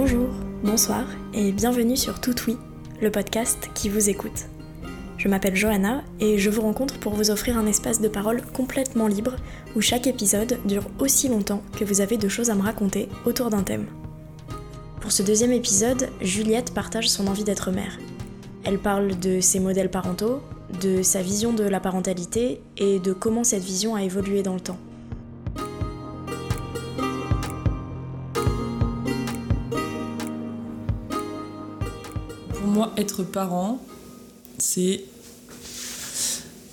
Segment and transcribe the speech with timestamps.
[0.00, 0.28] Bonjour,
[0.62, 2.56] bonsoir et bienvenue sur Tout Oui,
[3.02, 4.46] le podcast qui vous écoute.
[5.16, 9.08] Je m'appelle Johanna et je vous rencontre pour vous offrir un espace de parole complètement
[9.08, 9.34] libre
[9.74, 13.50] où chaque épisode dure aussi longtemps que vous avez de choses à me raconter autour
[13.50, 13.86] d'un thème.
[15.00, 17.98] Pour ce deuxième épisode, Juliette partage son envie d'être mère.
[18.62, 20.40] Elle parle de ses modèles parentaux,
[20.80, 24.60] de sa vision de la parentalité et de comment cette vision a évolué dans le
[24.60, 24.78] temps.
[32.98, 33.78] Être parent,
[34.58, 35.04] c'est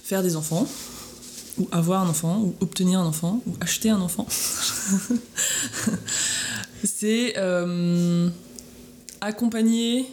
[0.03, 0.67] faire des enfants,
[1.57, 4.27] ou avoir un enfant, ou obtenir un enfant, ou acheter un enfant.
[6.83, 8.29] c'est euh,
[9.21, 10.07] accompagner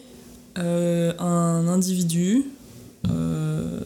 [0.57, 2.45] euh, un individu
[3.09, 3.81] euh,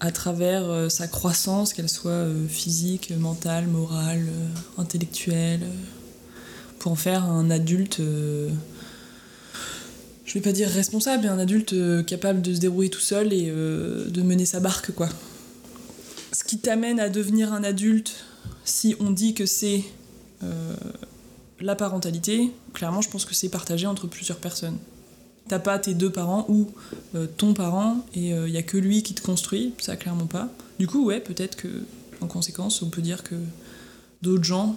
[0.00, 4.26] à travers sa croissance, qu'elle soit physique, mentale, morale,
[4.78, 5.66] intellectuelle,
[6.78, 8.00] pour en faire un adulte,
[10.24, 13.32] je vais pas dire responsable, mais un adulte euh, capable de se débrouiller tout seul
[13.32, 15.08] et euh, de mener sa barque, quoi.
[16.32, 18.24] Ce qui t'amène à devenir un adulte,
[18.64, 19.84] si on dit que c'est
[20.42, 20.74] euh,
[21.60, 24.78] la parentalité, clairement, je pense que c'est partagé entre plusieurs personnes.
[25.46, 26.70] T'as pas tes deux parents ou
[27.36, 30.48] ton parent et il y a que lui qui te construit, ça clairement pas.
[30.78, 31.68] Du coup, ouais, peut-être que
[32.22, 33.34] en conséquence, on peut dire que
[34.22, 34.74] d'autres gens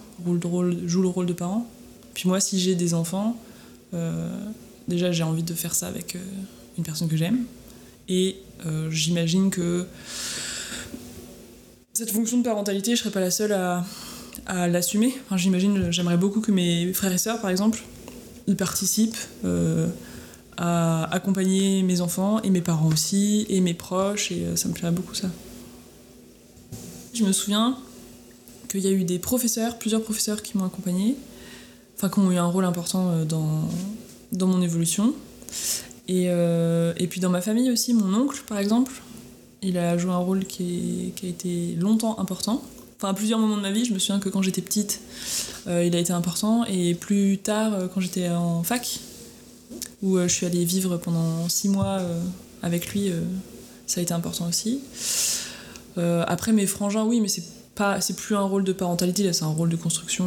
[0.85, 1.65] jouent le rôle de parents.
[2.13, 3.37] Puis moi, si j'ai des enfants,
[4.87, 6.19] déjà j'ai envie de faire ça avec euh,
[6.77, 7.43] une personne que j'aime.
[8.09, 9.85] Et euh, j'imagine que
[11.93, 13.83] cette fonction de parentalité, je serais pas la seule à,
[14.45, 15.13] à l'assumer.
[15.25, 17.83] Enfin, j'imagine, j'aimerais beaucoup que mes frères et sœurs, par exemple,
[18.47, 19.87] ils participent euh,
[20.57, 24.93] à accompagner mes enfants et mes parents aussi et mes proches et ça me plairait
[24.93, 25.29] beaucoup ça.
[27.13, 27.77] Je me souviens
[28.69, 31.15] qu'il y a eu des professeurs, plusieurs professeurs qui m'ont accompagné,
[31.95, 33.67] enfin qui ont eu un rôle important dans,
[34.31, 35.13] dans mon évolution.
[36.07, 38.93] Et, euh, et puis dans ma famille aussi, mon oncle par exemple,
[39.61, 42.63] il a joué un rôle qui, est- qui a été longtemps important.
[42.97, 45.01] Enfin, à plusieurs moments de ma vie, je me souviens que quand j'étais petite,
[45.67, 46.63] euh, il a été important.
[46.65, 48.99] Et plus tard, euh, quand j'étais en fac,
[50.01, 51.99] où je suis allée vivre pendant six mois
[52.61, 53.11] avec lui,
[53.87, 54.79] ça a été important aussi.
[55.97, 57.43] Après, mes frangins, oui, mais c'est
[57.99, 60.25] c'est plus un rôle de parentalité, là, c'est un rôle de construction,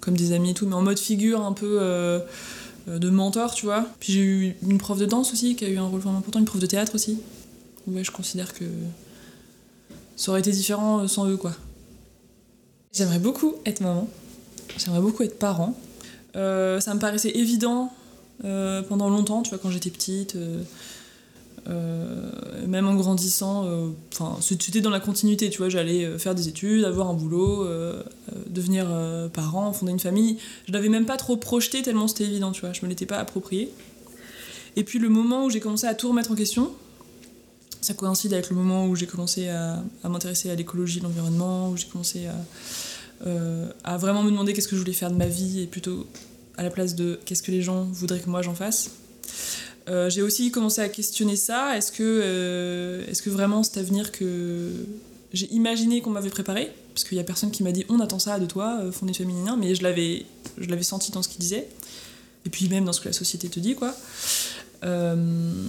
[0.00, 1.80] comme des amis et tout, mais en mode figure un peu
[2.88, 3.86] de mentor, tu vois.
[4.00, 6.38] Puis j'ai eu une prof de danse aussi qui a eu un rôle vraiment important,
[6.38, 7.18] une prof de théâtre aussi.
[7.86, 8.64] Ouais, je considère que
[10.16, 11.52] ça aurait été différent euh, sans eux, quoi.
[12.92, 14.08] J'aimerais beaucoup être maman.
[14.78, 15.76] J'aimerais beaucoup être parent.
[16.36, 17.92] Euh, ça me paraissait évident
[18.44, 20.36] euh, pendant longtemps, tu vois, quand j'étais petite.
[20.36, 20.62] euh, euh,
[22.68, 26.48] même en grandissant, euh, enfin, c'était dans la continuité, tu vois, j'allais euh, faire des
[26.48, 28.02] études, avoir un boulot, euh,
[28.32, 30.38] euh, devenir euh, parent, fonder une famille.
[30.66, 33.18] Je l'avais même pas trop projeté tellement c'était évident, tu vois, je me l'étais pas
[33.18, 33.70] approprié.
[34.76, 36.70] Et puis le moment où j'ai commencé à tout remettre en question,
[37.80, 41.86] ça coïncide avec le moment où j'ai commencé à, m'intéresser à l'écologie, l'environnement, où j'ai
[41.86, 42.26] commencé
[43.26, 46.06] euh, à vraiment me demander qu'est-ce que je voulais faire de ma vie et plutôt
[46.56, 48.90] à la place de qu'est-ce que les gens voudraient que moi j'en fasse.
[49.88, 51.76] Euh, j'ai aussi commencé à questionner ça.
[51.76, 54.70] Est-ce que, euh, est-ce que vraiment cet avenir que
[55.32, 58.18] j'ai imaginé qu'on m'avait préparé Parce qu'il y a personne qui m'a dit on attend
[58.18, 60.24] ça de toi, euh, famille, nan, mais je l'avais,
[60.82, 61.68] senti dans ce qu'il disait.
[62.46, 63.94] Et puis même dans ce que la société te dit, quoi.
[64.84, 65.66] Euh,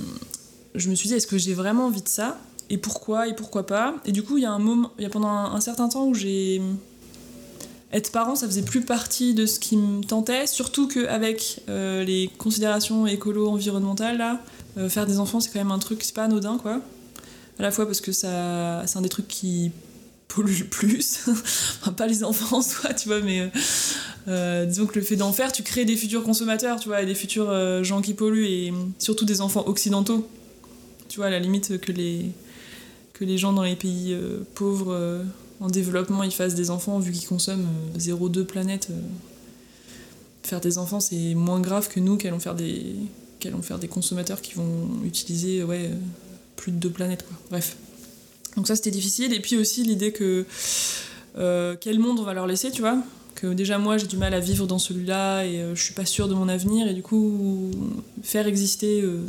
[0.76, 2.40] je me suis dit est-ce que j'ai vraiment envie de ça?
[2.70, 3.28] Et pourquoi?
[3.28, 3.96] Et pourquoi pas?
[4.06, 6.06] Et du coup, il y a un moment, il y a pendant un certain temps
[6.06, 6.62] où j'ai
[7.92, 12.30] être parent, ça faisait plus partie de ce qui me tentait, surtout qu'avec euh, les
[12.38, 14.42] considérations écolo-environnementales, là,
[14.78, 16.82] euh, faire des enfants, c'est quand même un truc, c'est pas anodin, quoi.
[17.58, 19.72] À la fois parce que ça, c'est un des trucs qui
[20.28, 21.28] pollue le plus.
[21.98, 23.48] pas les enfants en soi, tu vois, mais euh,
[24.28, 27.06] euh, disons que le fait d'en faire, tu crées des futurs consommateurs, tu vois, et
[27.08, 30.30] des futurs gens qui polluent, et surtout des enfants occidentaux.
[31.10, 34.16] Tu vois, à la limite que les, gens dans les pays
[34.54, 35.26] pauvres
[35.60, 38.88] en développement ils fassent des enfants vu qu'ils consomment euh, 0,2 planète.
[38.92, 39.02] euh,
[40.44, 42.96] faire des enfants c'est moins grave que nous qui allons faire des,
[43.62, 45.96] faire des consommateurs qui vont utiliser ouais, euh,
[46.56, 47.26] plus de deux planètes.
[47.50, 47.78] Bref.
[48.56, 49.34] Donc ça c'était difficile.
[49.34, 50.46] Et puis aussi l'idée que
[51.38, 52.98] euh, quel monde on va leur laisser, tu vois?
[53.36, 56.06] Que déjà moi j'ai du mal à vivre dans celui-là et euh, je suis pas
[56.06, 57.72] sûre de mon avenir et du coup
[58.24, 59.22] faire exister euh,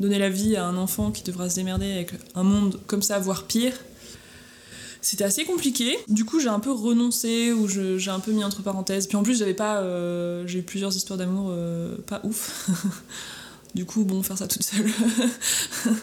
[0.00, 3.18] donner la vie à un enfant qui devra se démerder avec un monde comme ça
[3.18, 3.72] voire pire
[5.00, 5.96] c'était assez compliqué.
[6.08, 9.06] Du coup, j'ai un peu renoncé ou j'ai un peu mis entre parenthèses.
[9.06, 12.68] Puis en plus, j'avais pas, euh, j'ai eu plusieurs histoires d'amour euh, pas ouf.
[13.74, 14.90] du coup, bon, faire ça toute seule.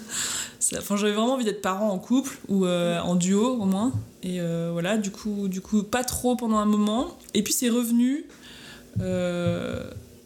[0.80, 3.92] Enfin, j'avais vraiment envie d'être parent en couple ou euh, en duo au moins.
[4.24, 4.40] Et
[4.72, 7.16] voilà, du coup, du coup, pas trop pendant un moment.
[7.36, 8.26] Et puis c'est revenu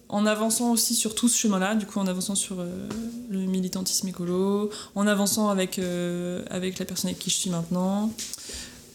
[0.10, 2.58] en avançant aussi sur tout ce chemin-là, du coup en avançant sur
[3.30, 5.80] le militantisme écolo, en avançant avec,
[6.50, 8.12] avec la personne avec qui je suis maintenant,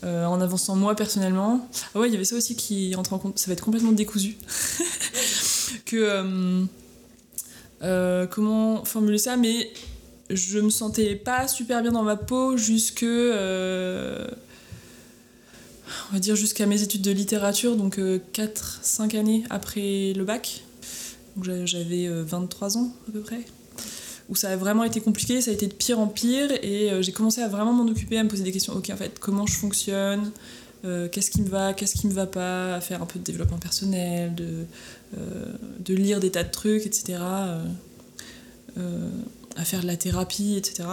[0.03, 1.69] en avançant moi personnellement.
[1.95, 3.93] Ah ouais, il y avait ça aussi qui entre en compte, ça va être complètement
[3.93, 4.37] décousu.
[5.87, 6.67] que.
[8.27, 9.73] comment formuler ça Mais
[10.31, 13.07] je me sentais pas super bien dans ma peau jusque
[16.11, 18.01] on va dire jusqu'à mes études de littérature, donc 4-5
[19.17, 20.64] euh, années après le bac.
[21.43, 23.41] J'avais 23 euh, ans à peu près.
[24.29, 27.03] Où ça a vraiment été compliqué, ça a été de pire en pire, et euh,
[27.03, 28.73] j'ai commencé à vraiment m'en occuper, à me poser des questions.
[28.75, 30.31] Ok, en fait, comment je fonctionne
[31.13, 33.57] Qu'est-ce qui me va Qu'est-ce qui me va pas À faire un peu de développement
[33.57, 34.67] personnel, de,
[35.83, 37.21] de lire des tas de trucs, etc.
[37.23, 37.65] à
[39.65, 40.87] faire de la thérapie, etc.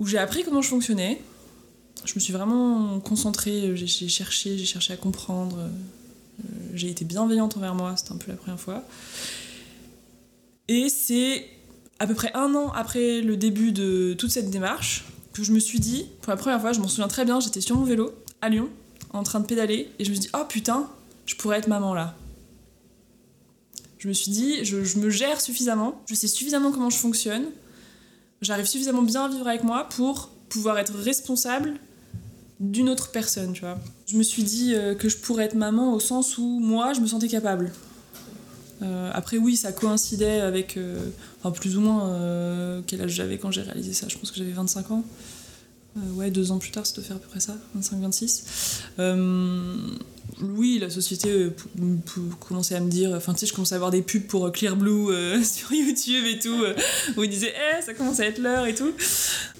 [0.00, 1.22] Où j'ai appris comment je fonctionnais
[2.04, 5.58] je me suis vraiment concentrée, j'ai cherché, j'ai cherché à comprendre.
[6.40, 8.84] Euh, j'ai été bienveillante envers moi, c'était un peu la première fois.
[10.68, 11.46] Et c'est
[11.98, 15.58] à peu près un an après le début de toute cette démarche que je me
[15.58, 18.12] suis dit, pour la première fois, je m'en souviens très bien, j'étais sur mon vélo
[18.40, 18.68] à Lyon,
[19.12, 20.88] en train de pédaler, et je me suis dit, oh putain,
[21.26, 22.16] je pourrais être maman là.
[23.98, 27.44] Je me suis dit, je, je me gère suffisamment, je sais suffisamment comment je fonctionne,
[28.40, 31.74] j'arrive suffisamment bien à vivre avec moi pour pouvoir être responsable
[32.60, 33.78] d'une autre personne, tu vois.
[34.06, 37.00] Je me suis dit euh, que je pourrais être maman au sens où moi, je
[37.00, 37.72] me sentais capable.
[38.82, 40.98] Euh, après, oui, ça coïncidait avec, euh,
[41.54, 44.06] plus ou moins quel âge j'avais quand j'ai réalisé ça.
[44.08, 45.04] Je pense que j'avais 25 ans.
[46.14, 48.42] ouais, deux ans plus tard, ça doit faire à peu près ça, 25-26.
[50.42, 51.50] oui, la société
[52.40, 54.76] commençait à me dire, enfin, tu sais, je commençais à avoir des pubs pour Clear
[54.76, 55.06] Blue
[55.44, 56.62] sur YouTube et tout,
[57.16, 58.92] où ils disaient, eh, ça commence à être l'heure et tout.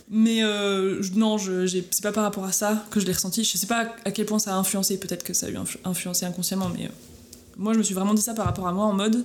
[0.09, 3.43] Mais euh, non, c'est pas par rapport à ça que je l'ai ressenti.
[3.43, 6.27] Je sais pas à quel point ça a influencé, peut-être que ça a eu influencé
[6.27, 6.91] inconsciemment, mais euh,
[7.57, 9.25] moi je me suis vraiment dit ça par rapport à moi en mode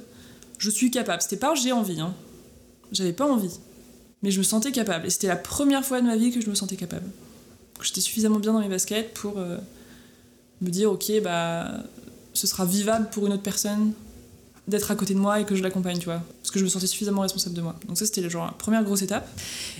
[0.57, 1.21] je suis capable.
[1.21, 2.13] C'était pas j'ai envie, hein.
[2.91, 3.59] J'avais pas envie.
[4.21, 5.07] Mais je me sentais capable.
[5.07, 7.09] Et c'était la première fois de ma vie que je me sentais capable.
[7.81, 9.57] J'étais suffisamment bien dans mes baskets pour euh,
[10.61, 11.83] me dire ok, bah
[12.33, 13.93] ce sera vivable pour une autre personne
[14.67, 16.21] d'être à côté de moi et que je l'accompagne, tu vois.
[16.41, 17.75] Parce que je me sentais suffisamment responsable de moi.
[17.87, 19.27] Donc ça, c'était genre la première grosse étape.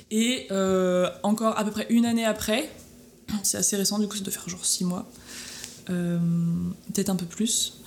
[0.09, 2.69] Et euh, encore à peu près une année après,
[3.43, 5.07] c'est assez récent, du coup, ça doit faire genre six mois,
[5.89, 6.17] euh,
[6.93, 7.81] peut-être un peu plus,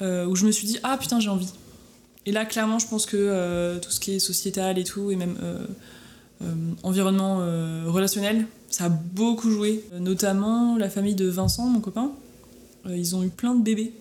[0.00, 1.52] euh, où je me suis dit, ah putain, j'ai envie.
[2.26, 5.38] Et là, clairement, je pense que tout ce qui est sociétal et tout, et même
[6.82, 7.38] environnement
[7.86, 9.82] relationnel, ça a beaucoup joué.
[9.98, 12.10] Notamment la famille de Vincent, mon copain.
[12.86, 13.94] ils ont eu plein de bébés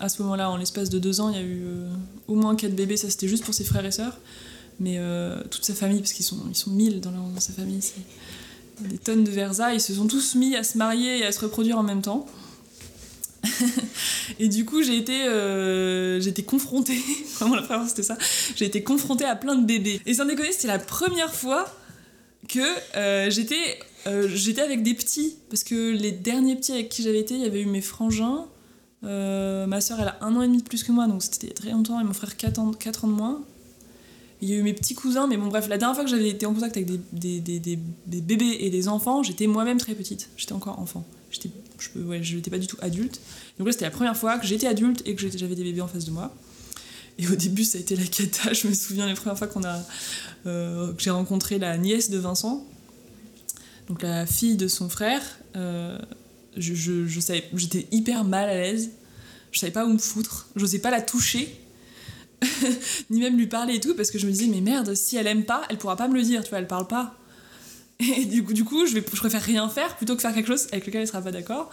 [0.00, 1.88] à ce moment-là, en l'espace de deux ans, il y a eu euh,
[2.28, 4.18] au moins quatre bébés, ça c'était juste pour ses frères et sœurs.
[4.78, 8.88] Mais euh, toute sa famille, parce qu'ils sont, ils sont mille dans, sa famille, c'est
[8.88, 11.40] des tonnes de Versa, ils se sont tous mis à se marier et à se
[11.40, 12.26] reproduire en même temps.
[14.38, 17.00] et du coup, j'ai été, euh, été confrontée,
[17.38, 18.18] vraiment la première fois c'était ça,
[18.54, 20.02] j'ai été confrontée à plein de bébés.
[20.04, 21.74] Et sans déconner, c'était la première fois
[22.48, 23.78] que j'étais,
[24.34, 27.46] j'étais avec des petits, parce que les derniers petits avec qui j'avais été, il y
[27.46, 28.46] avait eu mes frangins,
[29.04, 31.52] euh, ma soeur, elle a un an et demi de plus que moi, donc c'était
[31.52, 33.44] très longtemps, et mon frère 4 ans, 4 ans de moins.
[34.42, 36.28] Il y a eu mes petits cousins, mais bon, bref, la dernière fois que j'avais
[36.28, 39.94] été en contact avec des, des, des, des bébés et des enfants, j'étais moi-même très
[39.94, 40.28] petite.
[40.36, 41.06] J'étais encore enfant.
[41.30, 43.20] J'étais je ouais, n'étais pas du tout adulte.
[43.58, 45.88] Donc là, c'était la première fois que j'étais adulte et que j'avais des bébés en
[45.88, 46.34] face de moi.
[47.18, 48.52] Et au début, ça a été la cata.
[48.52, 49.82] Je me souviens les premières fois qu'on a,
[50.46, 52.66] euh, que j'ai rencontré la nièce de Vincent,
[53.88, 55.22] donc la fille de son frère.
[55.56, 55.98] Euh,
[56.56, 58.90] je, j'étais hyper mal à l'aise.
[59.52, 60.48] Je savais pas où me foutre.
[60.56, 61.60] J'osais pas la toucher.
[63.10, 65.26] Ni même lui parler et tout, parce que je me disais, mais merde, si elle
[65.26, 67.14] aime pas, elle pourra pas me le dire, tu vois, elle parle pas.
[67.98, 70.86] Et du coup, du coup je préfère rien faire plutôt que faire quelque chose avec
[70.86, 71.70] lequel elle sera pas d'accord.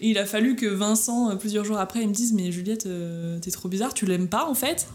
[0.00, 2.86] Et il a fallu que Vincent, euh, plusieurs jours après, il me dise Mais Juliette,
[2.86, 4.86] euh, t'es trop bizarre, tu l'aimes pas en fait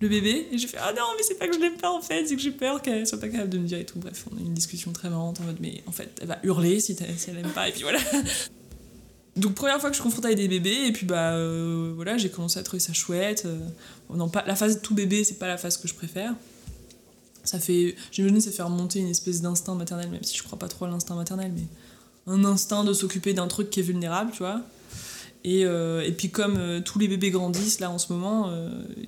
[0.00, 0.48] le bébé?
[0.50, 2.34] Et j'ai fait ah non mais c'est pas que je l'aime pas en fait c'est
[2.34, 4.40] que j'ai peur qu'elle soit pas capable de me dire et tout bref on a
[4.40, 7.30] eu une discussion très marrante en mode mais en fait elle va hurler si, si
[7.30, 8.00] elle aime pas et puis voilà
[9.36, 12.30] donc première fois que je confronte avec des bébés et puis bah euh, voilà j'ai
[12.30, 13.58] commencé à trouver ça chouette euh,
[14.14, 16.34] non pas la phase tout bébé c'est pas la phase que je préfère
[17.42, 20.68] ça fait j'imagine ça fait remonter une espèce d'instinct maternel même si je crois pas
[20.68, 21.64] trop à l'instinct maternel mais
[22.26, 24.60] un instinct de s'occuper d'un truc qui est vulnérable tu vois
[25.44, 28.52] et, euh, et puis comme tous les bébés grandissent là en ce moment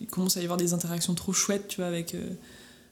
[0.01, 2.17] il commence à y avoir des interactions trop chouettes tu vois avec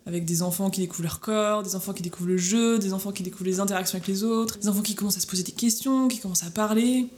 [0.05, 3.13] avec des enfants qui découvrent leur corps, des enfants qui découvrent le jeu, des enfants
[3.13, 5.53] qui découvrent les interactions avec les autres, des enfants qui commencent à se poser des
[5.53, 7.09] questions, qui commencent à parler.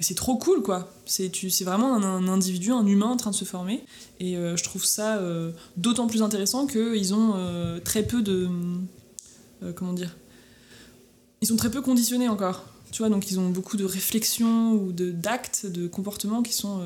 [0.00, 0.92] C'est trop cool, quoi.
[1.06, 3.82] C'est vraiment un, individu, un humain en train de se former.
[4.20, 8.48] Et euh, je trouve ça euh, d'autant plus intéressant qu'ils ont euh, très peu de.
[9.74, 10.16] comment dire
[11.40, 12.66] Ils sont très peu conditionnés encore.
[12.92, 16.80] Tu vois, donc ils ont beaucoup de réflexions ou d'actes, de, comportements qui sont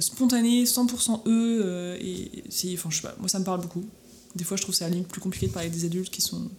[0.00, 1.96] spontané, 100% eux.
[2.00, 3.84] et c'est, enfin, je sais pas, moi ça me parle beaucoup.
[4.34, 6.20] Des fois, je trouve ça à la limite plus compliqué de parler des adultes qui
[6.20, 6.50] sont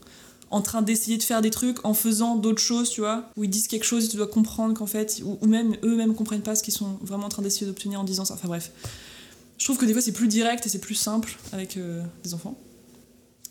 [0.51, 3.49] en train d'essayer de faire des trucs en faisant d'autres choses, tu vois, où ils
[3.49, 6.63] disent quelque chose et tu dois comprendre qu'en fait, ou, même eux-mêmes comprennent pas ce
[6.63, 8.33] qu'ils sont vraiment en train d'essayer d'obtenir en disant ça.
[8.33, 8.71] Enfin bref.
[9.57, 12.33] Je trouve que des fois c'est plus direct et c'est plus simple avec euh, des
[12.33, 12.57] enfants.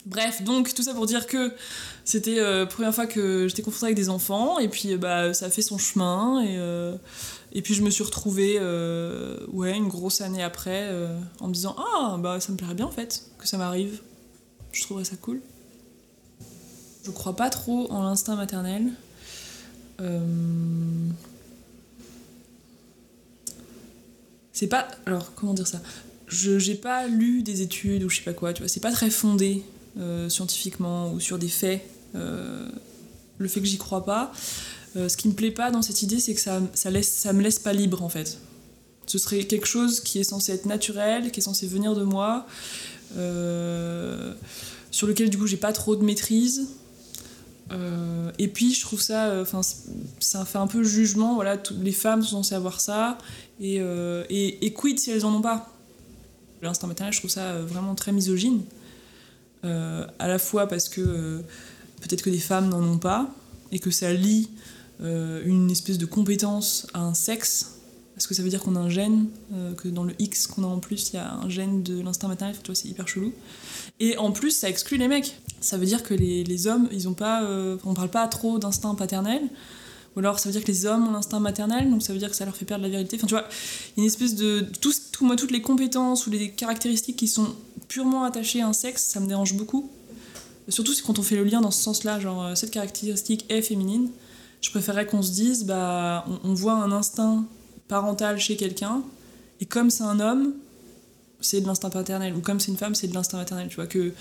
[0.07, 1.53] Bref, donc tout ça pour dire que
[2.05, 5.47] c'était la euh, première fois que j'étais confrontée avec des enfants et puis bah ça
[5.47, 6.97] a fait son chemin et, euh,
[7.53, 8.59] et puis je me suis retrouvée
[9.53, 10.91] ouais une grosse année après
[11.41, 14.01] en me disant ah bah ça me plairait bien en fait que ça m'arrive.
[14.73, 15.43] Je trouverais ça cool.
[17.09, 18.93] Je crois pas trop en l'instinct maternel.
[19.99, 20.21] Euh,
[24.53, 24.87] c'est pas.
[25.07, 25.81] Alors, comment dire ça?
[26.27, 28.69] Je J'ai pas lu des études ou je sais pas quoi, tu vois.
[28.69, 29.63] C'est pas très fondé
[29.99, 31.81] euh, scientifiquement ou sur des faits.
[32.15, 32.69] Euh,
[33.39, 34.31] le fait que j'y crois pas.
[34.95, 37.41] ce qui me plaît pas dans cette idée, c'est que ça, ça, laisse, ça me
[37.41, 38.37] laisse pas libre en fait.
[39.07, 42.47] Ce serait quelque chose qui est censé être naturel, qui est censé venir de moi,
[44.91, 46.69] sur lequel du coup j'ai pas trop de maîtrise.
[47.71, 49.45] Euh, et puis je trouve ça, euh,
[50.21, 51.35] ça fait un peu jugement.
[51.35, 53.19] Voilà, toutes les femmes sont censées avoir ça,
[53.61, 55.73] et, euh, et, et, quid si elles en ont pas
[56.63, 58.63] L'instinct maternel, je trouve ça vraiment très misogyne.
[59.63, 61.43] à la fois parce que
[62.01, 63.29] peut-être que des femmes n'en ont pas,
[63.71, 64.49] et que ça lie
[65.01, 67.78] une espèce de compétence à un sexe.
[68.19, 69.29] Est-ce que ça veut dire qu'on a un gène,
[69.77, 72.27] que dans le X qu'on a en plus, il y a un gène de l'instinct
[72.27, 73.33] maternel, tu vois, c'est hyper chelou.
[74.01, 75.41] Et en plus, ça exclut les mecs.
[75.61, 78.59] Ça veut dire que les, les hommes, ils ont pas, euh, on parle pas trop
[78.59, 79.43] d'instinct paternel.
[80.17, 82.29] Ou alors ça veut dire que les hommes ont l'instinct maternel, donc ça veut dire
[82.29, 83.17] que ça leur fait perdre la vérité.
[83.17, 83.45] Enfin, tu vois,
[83.97, 84.67] il y a une espèce de.
[84.81, 87.55] Tout, tout, moi, toutes les compétences ou les caractéristiques qui sont
[87.87, 89.91] purement attachées à un sexe, ça me dérange beaucoup.
[90.69, 94.11] Surtout quand on fait le lien dans ce sens-là, genre euh, cette caractéristique est féminine.
[94.61, 97.45] Je préférerais qu'on se dise, bah, on voit un instinct
[97.89, 99.03] parental chez quelqu'un,
[99.61, 100.55] et comme c'est un homme,
[101.41, 103.69] c'est de l'instinct paternel, ou comme c'est une femme, c'est de l'instinct maternel.
[103.69, 104.13] Tu vois, que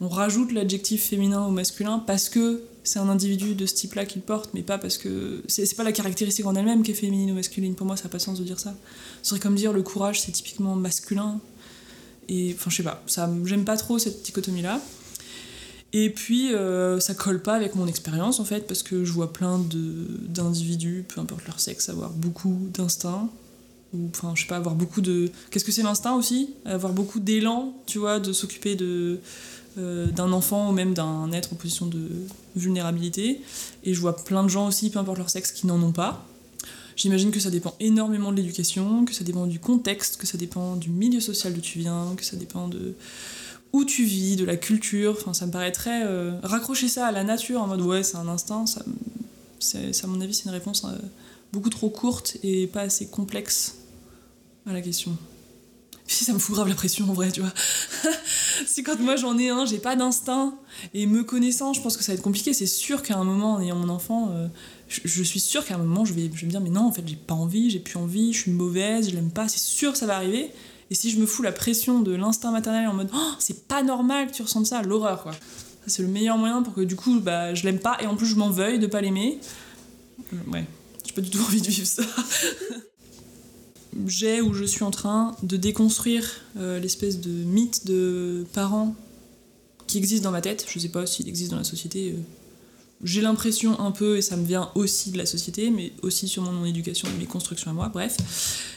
[0.00, 4.22] on rajoute l'adjectif féminin au masculin parce que c'est un individu de ce type-là qu'il
[4.22, 5.42] porte, mais pas parce que.
[5.48, 7.74] C'est pas la caractéristique en elle-même qui est féminine ou masculine.
[7.74, 8.74] Pour moi, ça n'a pas de sens de dire ça.
[9.22, 11.40] Ce serait comme dire le courage, c'est typiquement masculin.
[12.28, 14.80] Et enfin, je sais pas, ça, j'aime pas trop cette dichotomie-là.
[15.92, 19.32] Et puis, euh, ça colle pas avec mon expérience en fait, parce que je vois
[19.32, 19.60] plein
[20.28, 23.28] d'individus, peu importe leur sexe, avoir beaucoup d'instinct.
[23.92, 26.54] Ou enfin je sais pas avoir beaucoup de qu'est-ce que c'est l'instinct aussi?
[26.64, 29.18] Avoir beaucoup d'élan tu vois de s'occuper de
[29.78, 32.08] euh, d'un enfant ou même d'un être en position de
[32.54, 33.40] vulnérabilité.
[33.82, 36.24] Et je vois plein de gens aussi peu importe leur sexe qui n'en ont pas
[37.00, 40.76] j'imagine que ça dépend énormément de l'éducation que ça dépend du contexte que ça dépend
[40.76, 42.94] du milieu social d'où tu viens que ça dépend de
[43.72, 47.12] où tu vis de la culture enfin ça me paraît très euh, raccrocher ça à
[47.12, 48.84] la nature en mode ouais c'est un instinct ça
[49.58, 50.96] c'est à mon avis c'est une réponse euh,
[51.52, 53.76] beaucoup trop courte et pas assez complexe
[54.66, 55.16] à la question.
[56.06, 57.52] Puis ça me fout grave la pression en vrai, tu vois.
[58.66, 60.54] si quand moi j'en ai un, j'ai pas d'instinct,
[60.92, 62.52] et me connaissant, je pense que ça va être compliqué.
[62.52, 64.48] C'est sûr qu'à un moment, en ayant mon enfant, euh,
[64.90, 67.16] je, suis sûre qu'à un moment, je vais, me dire, mais non, en fait, j'ai
[67.16, 70.06] pas envie, j'ai plus envie, je suis mauvaise, je l'aime pas, c'est sûr que ça
[70.06, 70.50] va arriver.
[70.90, 73.84] Et si je me fous la pression de l'instinct maternel en mode, oh, c'est pas
[73.84, 75.32] normal que tu ressentes ça, l'horreur, quoi.
[75.86, 78.26] C'est le meilleur moyen pour que du coup, bah, je l'aime pas, et en plus,
[78.26, 79.38] je m'en veuille de pas l'aimer.
[80.48, 80.64] Ouais,
[81.06, 82.02] j'ai pas du tout envie de vivre ça.
[84.06, 88.94] j'ai ou je suis en train de déconstruire euh, l'espèce de mythe de parents
[89.86, 90.66] qui existe dans ma tête.
[90.68, 92.12] Je sais pas s'il existe dans la société.
[92.12, 92.20] Euh.
[93.02, 96.42] J'ai l'impression un peu, et ça me vient aussi de la société, mais aussi sur
[96.42, 97.88] mon éducation et mes constructions à moi.
[97.88, 98.16] Bref,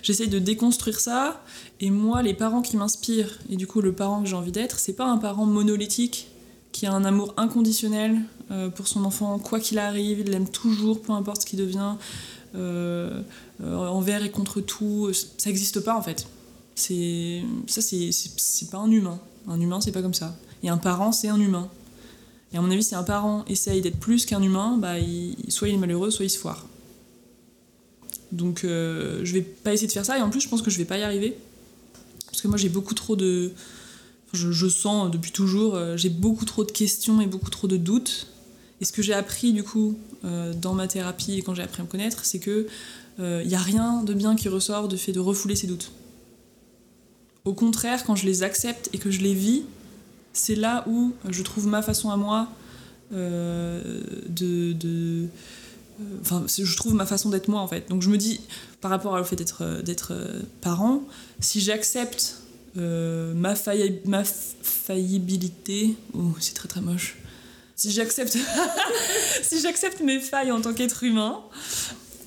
[0.01, 1.43] j'essaye de déconstruire ça.
[1.81, 4.79] Et moi, les parents qui m'inspirent, et du coup le parent que j'ai envie d'être,
[4.79, 6.27] c'est pas un parent monolithique
[6.71, 11.01] qui a un amour inconditionnel euh, pour son enfant, quoi qu'il arrive, il l'aime toujours,
[11.01, 11.93] peu importe ce qu'il devient.
[12.55, 13.21] Euh,
[13.63, 16.27] euh, envers et contre tout, ça n'existe pas en fait.
[16.75, 16.91] Ça,
[17.81, 19.19] c'est pas un humain.
[19.47, 20.35] Un humain, c'est pas comme ça.
[20.61, 21.69] Et un parent, c'est un humain.
[22.53, 24.95] Et à mon avis, si un parent essaye d'être plus qu'un humain, bah,
[25.49, 26.65] soit il est malheureux, soit il se foire.
[28.31, 30.71] Donc euh, je vais pas essayer de faire ça, et en plus, je pense que
[30.71, 31.35] je vais pas y arriver.
[32.27, 33.51] Parce que moi, j'ai beaucoup trop de.
[34.33, 38.27] Je, sens depuis toujours, j'ai beaucoup trop de questions et beaucoup trop de doutes.
[38.81, 41.81] Et ce que j'ai appris, du coup, euh, dans ma thérapie et quand j'ai appris
[41.81, 42.67] à me connaître, c'est que
[43.17, 45.91] il euh, n'y a rien de bien qui ressort du fait de refouler ses doutes.
[47.45, 49.63] Au contraire, quand je les accepte et que je les vis,
[50.33, 52.47] c'est là où je trouve ma façon à moi
[53.13, 55.27] euh, de,
[56.21, 58.41] enfin je trouve ma façon d'être moi en fait donc je me dis
[58.81, 60.13] par rapport au fait d'être d'être
[60.61, 61.03] parent
[61.39, 62.37] si j'accepte
[62.75, 63.53] ma,
[64.05, 67.17] ma faillibilité oh c'est très très moche
[67.75, 68.37] si j'accepte
[69.43, 71.41] si j'accepte mes failles en tant qu'être humain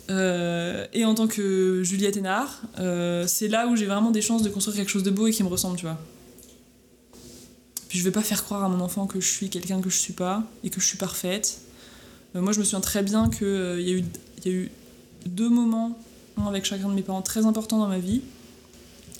[0.08, 4.42] Euh, et en tant que Juliette Hénard, euh, c'est là où j'ai vraiment des chances
[4.42, 5.98] de construire quelque chose de beau et qui me ressemble, tu vois.
[7.96, 10.12] Je vais pas faire croire à mon enfant que je suis quelqu'un que je suis
[10.12, 11.60] pas et que je suis parfaite.
[12.34, 14.04] Euh, moi, je me souviens très bien qu'il y, a eu,
[14.44, 14.70] y a eu
[15.24, 15.98] deux moments
[16.46, 18.20] avec chacun de mes parents très importants dans ma vie.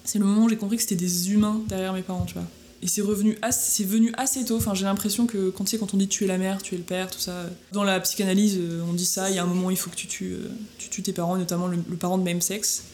[0.04, 2.46] C'est le moment où j'ai compris que c'était des humains derrière mes parents, tu vois.
[2.82, 3.38] Et c'est revenu
[3.80, 4.56] venu assez tôt.
[4.56, 5.64] Enfin, j'ai l'impression que quand,
[5.94, 7.46] on dit tu es la mère, tu es le père, tout ça.
[7.72, 9.30] Dans la psychanalyse, euh, on dit ça.
[9.30, 11.36] Il y a un moment il faut que tu tues, euh, tu tues tes parents,
[11.36, 12.84] notamment le, parent de même sexe.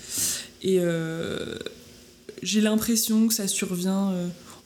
[0.63, 1.59] Et euh,
[2.43, 4.15] j'ai l'impression que ça survient.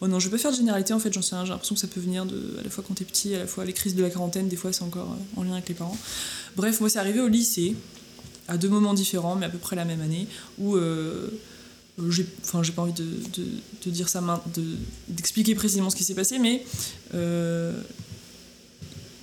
[0.00, 1.36] Oh non, je vais pas faire de généralité en fait, j'en sais.
[1.44, 3.46] J'ai l'impression que ça peut venir de, à la fois quand t'es petit, à la
[3.46, 5.96] fois les crises de la quarantaine, des fois c'est encore en lien avec les parents.
[6.56, 7.74] Bref, moi c'est arrivé au lycée,
[8.48, 10.76] à deux moments différents, mais à peu près la même année, où
[12.08, 14.22] j'ai enfin j'ai pas envie de, dire ça
[15.08, 16.64] d'expliquer précisément ce qui s'est passé mais
[17.14, 17.72] euh,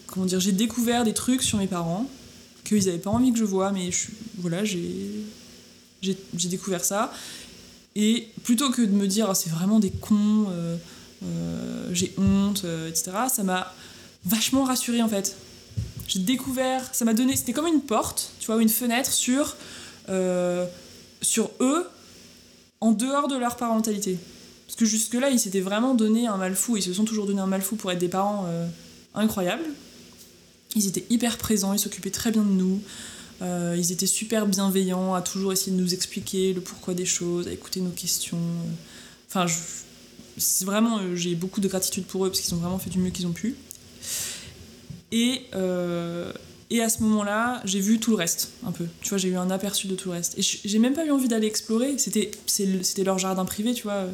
[0.08, 2.10] comment dire j'ai découvert des trucs sur mes parents
[2.64, 3.90] qu'ils avaient pas envie que je vois mais
[4.38, 5.26] voilà j'ai
[6.34, 7.14] découvert ça
[7.96, 10.78] et plutôt que de me dire ah, c'est vraiment des cons euh,
[11.24, 13.74] euh, j'ai honte etc ça m'a
[14.26, 15.36] vachement rassurée en fait
[16.08, 19.56] j'ai découvert ça m'a donné c'était comme une porte tu vois une fenêtre sur
[21.22, 21.88] sur eux
[22.84, 24.18] en dehors de leur parentalité.
[24.68, 27.40] Parce que jusque-là, ils s'étaient vraiment donné un mal fou, ils se sont toujours donné
[27.40, 28.68] un mal fou pour être des parents euh,
[29.16, 29.64] incroyables.
[30.76, 32.82] Ils étaient hyper présents, ils s'occupaient très bien de nous.
[33.44, 37.48] Euh, ils étaient super bienveillants à toujours essayer de nous expliquer le pourquoi des choses,
[37.48, 38.40] à écouter nos questions.
[39.28, 39.46] Enfin,
[40.38, 43.00] c'est vraiment, euh, j'ai beaucoup de gratitude pour eux parce qu'ils ont vraiment fait du
[43.00, 43.56] mieux qu'ils ont pu.
[45.12, 45.44] Et,
[46.72, 48.86] et à ce moment-là, j'ai vu tout le reste, un peu.
[49.02, 50.40] Tu vois, j'ai eu un aperçu de tout le reste.
[50.40, 52.00] Et j'ai même pas eu envie d'aller explorer.
[52.00, 54.08] C'était, c'était leur jardin privé, tu vois.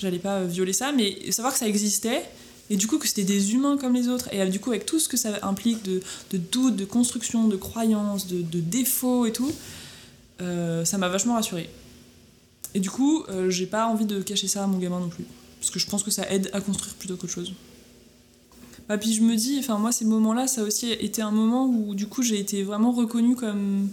[0.00, 2.28] J'allais pas violer ça, mais savoir que ça existait,
[2.72, 4.98] et du coup que c'était des humains comme les autres, et du coup avec tout
[4.98, 6.00] ce que ça implique de,
[6.30, 9.52] de doutes, de construction, de croyances, de, défauts et tout,
[10.40, 11.68] euh, ça m'a vachement rassurée.
[12.74, 15.26] Et du coup, euh, j'ai pas envie de cacher ça à mon gamin non plus.
[15.60, 17.52] Parce que je pense que ça aide à construire plutôt qu'autre chose.
[18.88, 21.66] Bah, puis je me dis, enfin moi ces moments-là, ça a aussi été un moment
[21.66, 23.90] où du coup j'ai été vraiment reconnue comme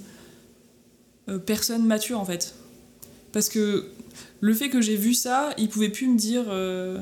[1.27, 2.55] euh, personne mature en fait.
[3.33, 3.89] Parce que
[4.39, 6.99] le fait que j'ai vu ça, il pouvait plus me dire, euh,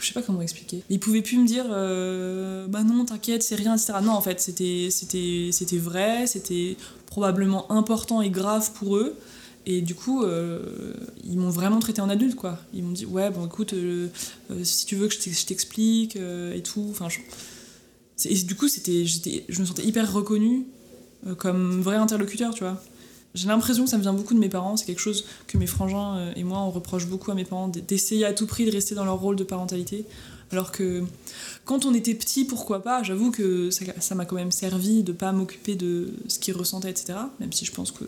[0.00, 3.54] je sais pas comment expliquer, il pouvait plus me dire, euh, bah non t'inquiète c'est
[3.54, 3.94] rien, etc.
[4.02, 9.16] Non en fait c'était c'était c'était vrai, c'était probablement important et grave pour eux.
[9.66, 12.58] Et du coup, euh, ils m'ont vraiment traité en adulte, quoi.
[12.72, 14.08] Ils m'ont dit, ouais, bon, écoute, euh,
[14.62, 16.86] si tu veux que je t'explique et tout.
[16.90, 17.08] Enfin,
[18.24, 20.64] Et du coup, c'était, je me sentais hyper reconnue
[21.36, 22.82] comme vrai interlocuteur, tu vois.
[23.34, 24.76] J'ai l'impression que ça me vient beaucoup de mes parents.
[24.76, 28.24] C'est quelque chose que mes frangins et moi, on reproche beaucoup à mes parents, d'essayer
[28.24, 30.04] à tout prix de rester dans leur rôle de parentalité.
[30.52, 31.04] Alors que
[31.64, 35.30] quand on était petit, pourquoi pas J'avoue que ça m'a quand même servi de pas
[35.30, 37.18] m'occuper de ce qu'ils ressentaient, etc.
[37.38, 38.04] Même si je pense que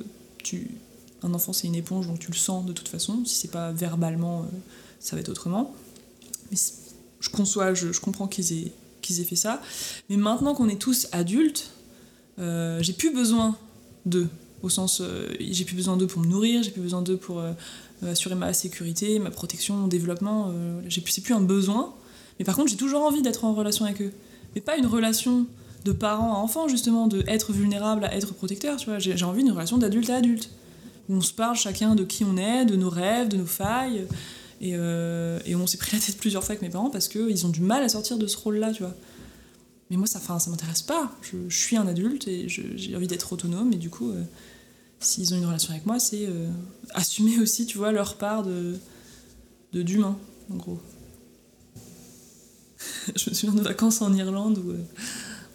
[1.22, 3.24] un enfant, c'est une éponge, donc tu le sens de toute façon.
[3.24, 4.44] Si c'est pas verbalement, euh,
[4.98, 5.74] ça va être autrement.
[6.50, 6.56] Mais
[7.20, 9.62] je conçois, je, comprends qu'ils aient, qu'ils aient fait ça.
[10.10, 11.70] Mais maintenant qu'on est tous adultes,
[12.38, 13.56] euh, j'ai plus besoin
[14.04, 14.28] d'eux.
[14.62, 17.42] Au sens, euh, j'ai plus besoin d'eux pour me nourrir, j'ai plus besoin d'eux pour
[18.02, 20.52] assurer ma sécurité, ma protection, mon développement.
[20.88, 21.94] j'ai plus, c'est plus un besoin.
[22.38, 24.12] Mais par contre, j'ai toujours envie d'être en relation avec eux.
[24.54, 25.46] Mais pas une relation
[25.84, 28.98] de parent à enfant, justement, de être vulnérable à être protecteur, tu vois.
[28.98, 30.50] J'ai, envie d'une relation d'adulte à adulte
[31.08, 34.06] on se parle chacun de qui on est, de nos rêves, de nos failles.
[34.60, 37.50] Et, euh, on s'est pris la tête plusieurs fois avec mes parents parce qu'ils ont
[37.50, 38.94] du mal à sortir de ce rôle-là, tu vois.
[39.90, 41.12] Mais moi, ça, fin, ça m'intéresse pas.
[41.20, 43.72] Je, suis un adulte et j'ai envie d'être autonome.
[43.72, 44.22] Et du coup, euh,
[45.02, 46.48] s'ils ont une relation avec moi, c'est euh,
[46.94, 48.76] assumer aussi, tu vois, leur part de
[49.72, 50.18] d'humain,
[50.50, 50.80] en gros.
[53.16, 54.72] je me souviens de vacances en Irlande où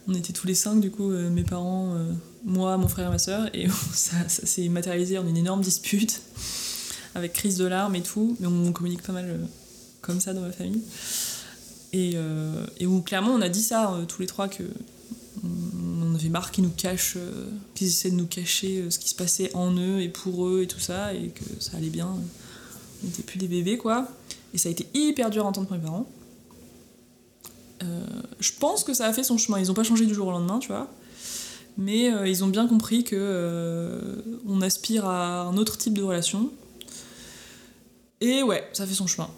[0.08, 1.96] on était tous les cinq, du coup, mes parents,
[2.44, 6.22] moi, mon frère et ma soeur, et ça, s'est matérialisé en une énorme dispute,
[7.14, 9.44] avec crise de larmes et tout, mais on communique pas mal euh,
[10.00, 10.82] comme ça dans ma famille.
[11.92, 14.62] Et, euh, où clairement on a dit ça euh, tous les trois que
[16.18, 17.16] avait marre qu'ils nous cachent,
[17.74, 20.66] qu'ils essaient de nous cacher ce qui se passait en eux et pour eux et
[20.66, 22.08] tout ça, et que ça allait bien.
[23.02, 24.08] On n'était plus des bébés quoi.
[24.54, 26.06] Et ça a été hyper dur à entendre pour mes parents.
[28.40, 29.58] je pense que ça a fait son chemin.
[29.58, 30.90] Ils ont pas changé du jour au lendemain, tu vois
[31.78, 36.02] mais euh, ils ont bien compris que euh, on aspire à un autre type de
[36.02, 36.50] relation.
[38.20, 39.30] Et ouais, ça fait son chemin.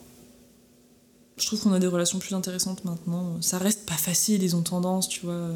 [1.36, 3.40] Je trouve qu'on a des relations plus intéressantes maintenant.
[3.42, 5.50] Ça reste pas facile, ils ont tendance, tu vois.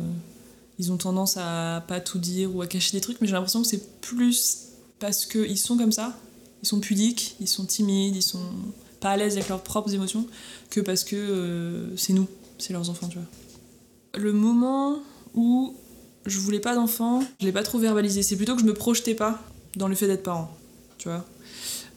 [0.74, 3.34] Euh, ils ont tendance à pas tout dire ou à cacher des trucs, mais j'ai
[3.34, 6.16] l'impression que c'est plus parce qu'ils sont comme ça.
[6.62, 8.40] Ils sont pudiques, ils sont timides, ils sont
[9.00, 10.26] pas à l'aise avec leurs propres émotions,
[10.70, 12.26] que parce que c'est nous,
[12.58, 13.26] c'est leurs enfants, tu vois.
[14.18, 15.00] Le moment
[15.34, 15.74] où
[16.26, 18.22] je voulais pas d'enfant, je l'ai pas trop verbalisé.
[18.22, 19.42] C'est plutôt que je me projetais pas
[19.76, 20.50] dans le fait d'être parent,
[20.98, 21.24] tu vois.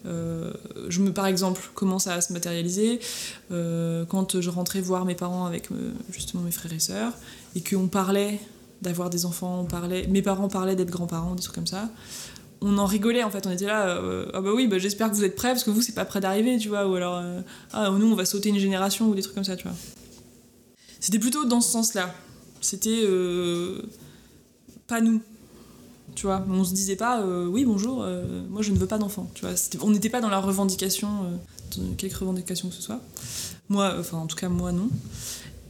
[0.05, 0.53] Euh,
[0.89, 2.99] je me, par exemple, comment ça a se matérialiser
[3.51, 7.13] euh, quand je rentrais voir mes parents avec euh, justement mes frères et sœurs
[7.55, 8.39] et qu'on parlait
[8.81, 11.89] d'avoir des enfants, on parlait, mes parents parlaient d'être grands-parents, des trucs comme ça.
[12.61, 14.01] On en rigolait en fait, on était là,
[14.33, 16.19] ah bah oui, bah j'espère que vous êtes prêts parce que vous c'est pas prêt
[16.19, 17.21] d'arriver, tu vois, ou alors
[17.71, 19.77] ah nous on va sauter une génération ou des trucs comme ça, tu vois.
[20.99, 22.15] C'était plutôt dans ce sens-là.
[22.61, 23.05] C'était
[24.87, 25.21] pas nous,
[26.15, 26.43] tu vois.
[26.49, 29.45] On se disait pas, euh, oui, bonjour, euh, moi je ne veux pas d'enfant, tu
[29.45, 29.53] vois.
[29.81, 33.01] On n'était pas dans la revendication, euh, de quelque revendication que ce soit.
[33.69, 34.89] Moi, enfin, en tout cas, moi, non.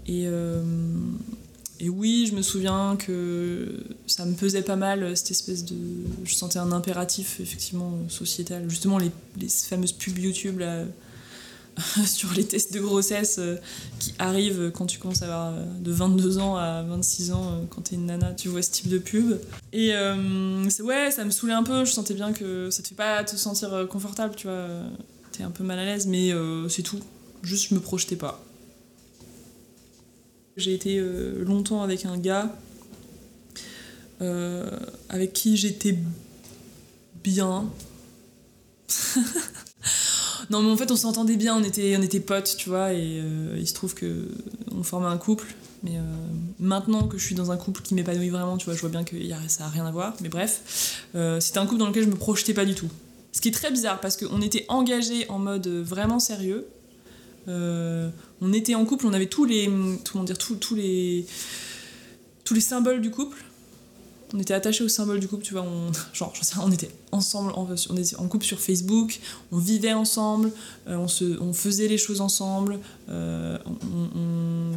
[0.06, 0.28] Et,
[1.80, 5.76] et oui, je me souviens que ça me pesait pas mal, cette espèce de.
[6.24, 8.70] Je sentais un impératif, effectivement, sociétal.
[8.70, 9.12] Justement, les,
[9.48, 10.62] fameuses pubs YouTube,
[12.06, 13.58] sur les tests de grossesse euh,
[14.00, 17.66] qui arrivent quand tu commences à avoir euh, de 22 ans à 26 ans, euh,
[17.70, 19.38] quand t'es une nana, tu vois ce type de pub.
[19.74, 23.24] Et ouais, ça me saoulait un peu, je sentais bien que ça te fait pas
[23.24, 24.68] te sentir confortable, tu vois.
[25.32, 26.32] T'es un peu mal à l'aise, mais
[26.70, 27.00] c'est tout.
[27.44, 28.44] Juste, je me projetais pas.
[30.58, 31.00] J'ai été
[31.46, 32.56] longtemps avec un gars
[35.10, 35.98] avec qui j'étais
[37.24, 37.70] bien.
[40.50, 43.20] Non, mais en fait, on s'entendait bien, on était, on était potes, tu vois, et
[43.20, 44.30] euh, il se trouve que
[44.74, 45.48] on formait un couple.
[45.84, 46.02] Mais euh,
[46.60, 49.04] maintenant que je suis dans un couple qui m'épanouit vraiment, tu vois, je vois bien
[49.04, 49.16] que
[49.48, 50.16] ça a rien à voir.
[50.22, 52.90] Mais bref, euh, c'était un couple dans lequel je me projetais pas du tout.
[53.34, 56.66] Ce qui est très bizarre parce qu'on était engagés en mode vraiment sérieux.
[58.42, 59.70] On était en couple, on avait tous les,
[60.12, 61.26] comment dire, tous les,
[62.44, 63.44] tous les symboles du couple
[64.34, 67.98] on était attachés au symbole du couple, tu vois, on, genre, on était ensemble, on,
[67.98, 69.20] était en couple sur Facebook,
[69.52, 70.52] on vivait ensemble,
[70.88, 73.58] euh, on, se, on faisait les choses ensemble, euh,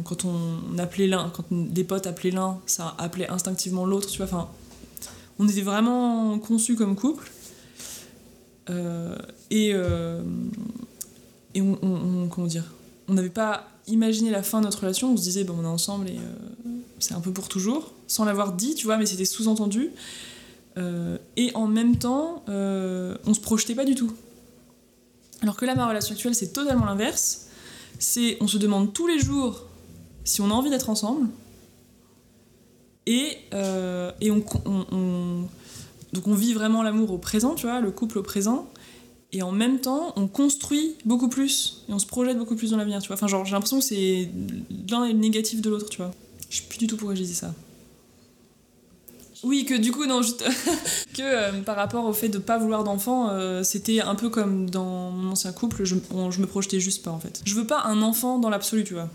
[0.05, 4.27] quand on, appelait l'un, quand des potes appelaient l'un, ça appelait instinctivement l'autre, tu vois,
[4.27, 4.49] enfin,
[5.39, 7.31] on était vraiment conçus comme couple.
[8.69, 9.17] Euh,
[9.49, 9.73] et
[11.53, 12.63] et on, comment dire,
[13.11, 16.07] on n'avait pas imaginé la fin de notre relation, on se disait, on est ensemble
[16.07, 16.17] et
[16.99, 19.91] c'est un peu pour toujours sans l'avoir dit, tu vois, mais c'était sous-entendu.
[20.77, 24.11] Euh, et en même temps, euh, on se projetait pas du tout.
[25.41, 27.47] Alors que là, ma relation actuelle, c'est totalement l'inverse.
[27.99, 29.65] C'est, on se demande tous les jours
[30.23, 31.27] si on a envie d'être ensemble.
[33.07, 35.45] Et, euh, on,
[36.13, 38.69] donc on vit vraiment l'amour au présent, tu vois, le couple au présent.
[39.33, 42.77] Et en même temps, on construit beaucoup plus et on se projette beaucoup plus dans
[42.77, 43.15] l'avenir, tu vois.
[43.15, 44.29] Enfin, genre, j'ai l'impression que c'est
[44.89, 46.11] l'un est le négatif de l'autre, tu vois.
[46.49, 47.53] Je sais plus du tout pourquoi je disais ça.
[49.43, 50.43] Oui, que du coup, non, juste
[51.13, 54.69] que euh, par rapport au fait de pas vouloir d'enfant, euh, c'était un peu comme
[54.69, 57.41] dans mon ancien couple, je, je, me projetais juste pas en fait.
[57.45, 59.09] Je veux pas un enfant dans l'absolu, tu vois.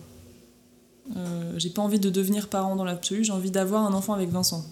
[1.16, 4.31] Euh, j'ai pas envie de devenir parent dans l'absolu, j'ai envie d'avoir un enfant avec
[4.31, 4.64] Vincent.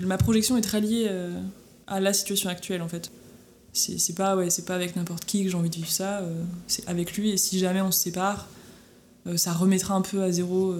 [0.00, 1.10] Ma projection est très liée
[1.86, 3.10] à la situation actuelle en fait.
[3.72, 6.22] C'est pas, ouais, pas avec n'importe qui que j'ai envie de vivre ça,
[6.66, 8.48] c'est avec lui et si jamais on se sépare,
[9.36, 10.74] ça remettra un peu à zéro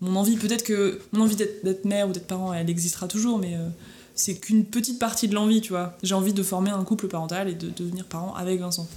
[0.00, 3.54] mon envie, peut-être que mon envie d'être mère ou d'être parent, elle existera toujours, mais
[3.56, 3.68] euh,
[4.14, 5.96] c'est qu'une petite partie de l'envie, tu vois.
[6.02, 8.88] J'ai envie de former un couple parental et de devenir parent avec Vincent,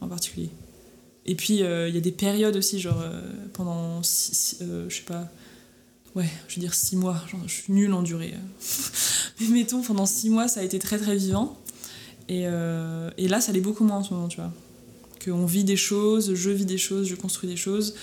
[0.00, 0.50] en particulier.
[1.26, 3.20] Et puis, euh, il y a des périodes aussi, genre euh,
[3.52, 5.28] pendant, six, je sais pas,
[6.14, 8.34] ouais, je veux dire six mois, je suis nulle en durée.
[9.40, 11.58] mais mettons, pendant six mois, ça a été très très vivant.
[12.28, 14.52] Et, et là, ça l'est beaucoup moins en ce moment, tu vois.
[15.24, 17.94] Qu'on vit des choses, je vis des choses, je construis des choses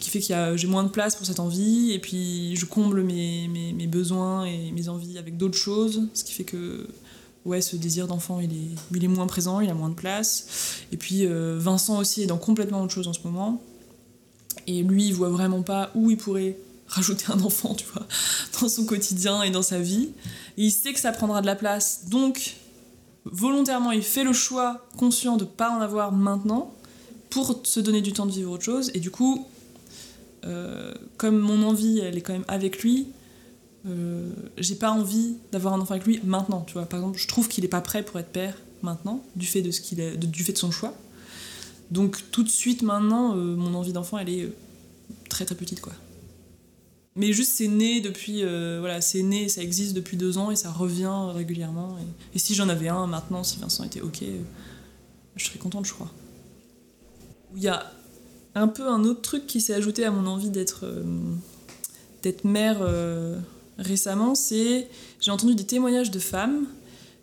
[0.00, 3.48] qui fait que j'ai moins de place pour cette envie, et puis je comble mes,
[3.48, 6.88] mes, besoins et mes envies avec d'autres choses, ce qui fait que
[7.44, 10.82] ouais, ce désir d'enfant, il est, il est moins présent, il a moins de place.
[10.90, 13.62] Et puis euh, Vincent aussi est dans complètement autre chose en ce moment,
[14.66, 18.06] et lui, il voit vraiment pas où il pourrait rajouter un enfant, tu vois,
[18.60, 20.08] dans son quotidien et dans sa vie.
[20.56, 22.56] Il sait que ça prendra de la place, donc
[23.24, 26.74] volontairement, il fait le choix conscient de pas en avoir maintenant
[27.28, 28.90] pour se donner du temps de vivre autre chose.
[28.94, 29.46] Et du coup,
[30.44, 33.08] euh, comme mon envie, elle est quand même avec lui,
[33.86, 36.86] euh, j'ai pas envie d'avoir un enfant avec lui maintenant, tu vois.
[36.86, 39.70] Par exemple, je trouve qu'il est pas prêt pour être père maintenant, du fait de,
[39.70, 40.94] ce qu'il est, du fait de son choix.
[41.90, 44.52] Donc tout de suite maintenant, euh, mon envie d'enfant, elle est
[45.28, 45.92] très très petite, quoi.
[47.16, 50.70] Mais juste, c'est né depuis, voilà, c'est né, ça existe depuis deux ans et ça
[50.70, 51.96] revient régulièrement.
[52.34, 54.22] Et, si j'en avais un maintenant, si Vincent était ok,
[55.36, 56.10] je serais contente, je crois.
[57.56, 57.90] Il y a
[58.54, 61.02] un peu un autre truc qui s'est ajouté à mon envie d'être euh,
[62.22, 63.38] d'être mère euh,
[63.78, 64.88] récemment, c'est
[65.20, 66.66] j'ai entendu des témoignages de femmes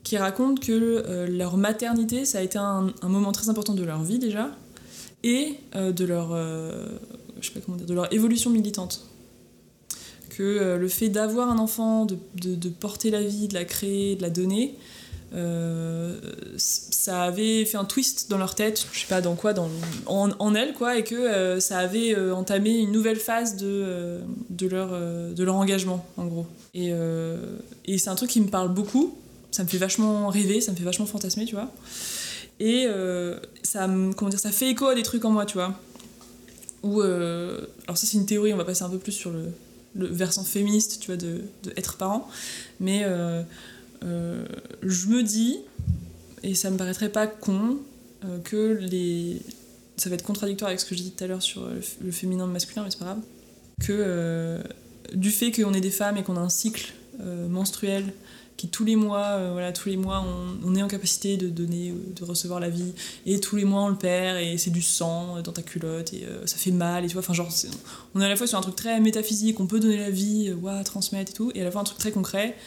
[0.03, 4.01] qui racontent que euh, leur maternité, ça a été un, moment très important de leur
[4.03, 4.49] vie déjà,
[5.23, 6.29] et de leur
[7.41, 9.05] je sais pas comment dire, de leur évolution militante.
[10.37, 14.21] Que le fait d'avoir un enfant, de, de, porter la vie, de la créer, de
[14.21, 14.75] la donner,
[16.57, 19.69] ça avait fait un twist dans leur tête, je sais pas dans quoi, dans,
[20.05, 24.19] en, en elle, quoi, et que ça avait entamé une nouvelle phase de,
[24.49, 26.45] de, leur, de leur engagement, en gros.
[26.73, 26.91] Et,
[27.85, 29.15] et c'est un truc qui me parle beaucoup,
[29.51, 31.71] ça me fait vachement rêver, ça me fait vachement fantasmer, tu vois.
[32.59, 35.79] Et euh, ça, comment dire, ça fait écho à des trucs en moi, tu vois.
[36.83, 39.45] Ou, euh, alors ça c'est une théorie, on va passer un peu plus sur le,
[39.97, 41.43] le versant féministe, tu vois, de,
[41.97, 42.29] parent.
[42.79, 43.43] Mais euh,
[44.83, 45.59] je me dis,
[46.43, 47.77] et ça me paraîtrait pas con,
[48.43, 49.41] que les...
[49.97, 51.67] Ça va être contradictoire avec ce que j'ai dit tout à l'heure sur
[52.01, 53.21] le, féminin le masculin, mais c'est pas grave.
[53.81, 54.61] Que
[55.13, 56.93] du fait qu'on est des femmes et qu'on a un cycle
[57.49, 58.13] menstruel
[58.57, 60.25] qui tous les mois, euh, voilà, tous les mois,
[60.65, 62.93] on, est en capacité de donner, euh, de recevoir la vie,
[63.27, 66.25] et tous les mois on le perd, et c'est du sang dans ta culotte, et
[66.25, 67.51] euh, ça fait mal, et tu vois, enfin genre,
[68.15, 70.51] on est à la fois sur un truc très métaphysique, on peut donner la vie,
[70.51, 72.57] ouais, transmettre et tout, et à la fois un truc très concret,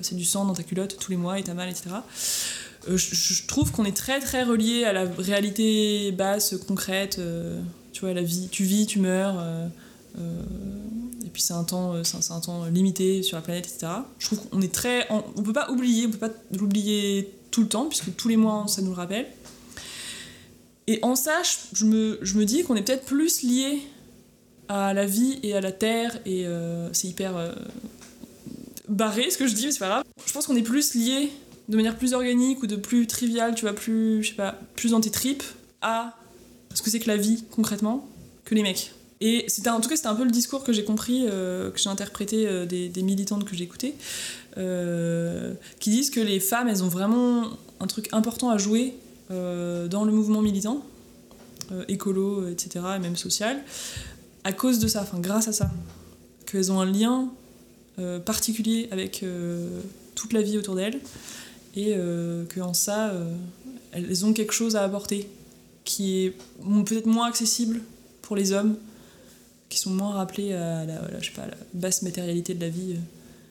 [0.00, 1.90] c'est du sang dans ta culotte tous les mois, et t'as mal, etc.
[2.86, 7.20] Je, trouve qu'on est très très relié à la réalité basse, concrète,
[7.92, 9.42] tu vois, la vie, tu vis, tu meurs
[11.32, 14.40] puis c'est un temps euh, c'est un, temps limité sur la planète etc je trouve
[14.48, 18.16] qu'on est très on peut pas oublier on peut pas l'oublier tout le temps puisque
[18.16, 19.26] tous les mois ça nous le rappelle.
[20.88, 21.42] Et en ça
[21.72, 23.80] je me, je me dis qu'on est peut-être plus lié
[24.68, 27.52] à la vie et à la terre et euh, c'est hyper euh,
[28.88, 30.04] barré ce que je dis mais c'est pas grave.
[30.26, 31.30] Je pense qu'on est plus lié
[31.68, 34.90] de manière plus organique ou de plus triviale tu vois plus je sais pas plus
[34.90, 35.44] dans tes tripes
[35.82, 36.16] à
[36.74, 38.08] ce que c'est que la vie concrètement
[38.44, 40.82] que les mecs et c'était en tout cas c'était un peu le discours que j'ai
[40.82, 43.94] compris, euh, que j'ai interprété euh, des, militantes que j'écoutais,
[44.58, 48.94] euh, qui disent que les femmes elles ont vraiment un truc important à jouer
[49.30, 50.84] dans le mouvement militant,
[51.88, 52.84] écolo, etc.
[52.96, 53.62] et même social,
[54.44, 55.70] à cause de ça, enfin grâce à ça,
[56.44, 57.30] qu'elles ont un lien
[58.26, 59.24] particulier avec
[60.14, 61.00] toute la vie autour d'elles
[61.76, 61.96] et
[62.54, 63.14] qu'en ça
[63.92, 65.26] elles ont quelque chose à apporter
[65.86, 66.36] qui est
[66.84, 67.80] peut-être moins accessible
[68.20, 68.76] pour les hommes
[69.72, 72.92] qui sont moins rappelés à la, je sais pas, la basse matérialité de la vie
[72.92, 73.00] euh,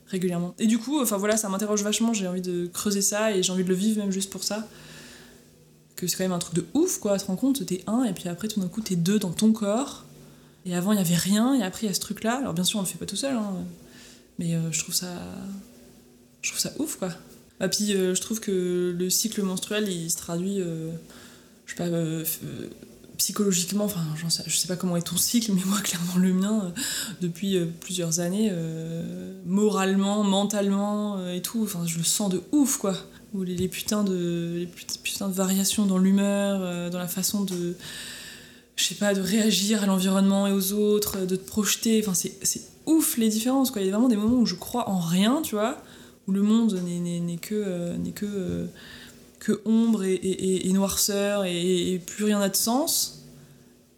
[0.07, 0.53] régulièrement.
[0.60, 3.51] Et du coup, enfin voilà, ça m'interroge vachement, j'ai envie de creuser ça et j'ai
[3.51, 4.67] envie de le vivre même juste pour ça.
[5.95, 8.03] Que c'est quand même un truc de ouf quoi, tu te rends compte, t'es un
[8.03, 10.05] et puis après tout d'un coup t'es deux dans ton corps.
[10.65, 12.38] Et avant il y avait rien et après il y a ce truc là.
[12.38, 13.55] Alors bien sûr on le fait pas tout seul, hein,
[14.38, 15.07] mais euh, je trouve ça.
[16.43, 17.10] Je trouve ça ouf quoi.
[17.60, 20.60] Ah, puis euh, je trouve que le cycle menstruel il se traduit.
[21.65, 21.89] je sais pas
[23.21, 24.01] psychologiquement, enfin,
[24.47, 26.81] je sais pas comment est ton cycle, mais moi, clairement, le mien, euh,
[27.21, 32.95] depuis euh, plusieurs années, euh, moralement, mentalement et tout, je le sens de ouf, quoi.
[33.36, 37.75] Ou les, putains de, les putains de variations dans l'humeur, dans la façon de,
[38.75, 42.62] je sais pas, de réagir à l'environnement et aux autres, de te projeter, enfin, c'est
[42.88, 43.81] ouf les différences, quoi.
[43.81, 45.77] Il y a vraiment des moments où je crois en rien, tu vois,
[46.27, 47.95] où le monde n'est que.
[47.97, 48.67] n'est que
[49.41, 53.25] que ombre et, noirceur et, plus rien n'a de sens.